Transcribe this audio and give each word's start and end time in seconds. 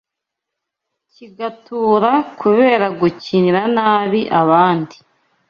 Kigatura 1.13 2.11
kubera 2.39 2.85
gukinira 2.99 3.61
nabi 3.75 4.21
abandi 4.41 4.95